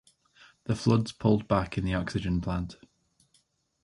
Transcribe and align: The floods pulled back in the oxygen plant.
The 0.63 0.75
floods 0.75 1.11
pulled 1.11 1.47
back 1.47 1.77
in 1.77 1.85
the 1.85 1.93
oxygen 1.93 2.41
plant. 2.41 2.75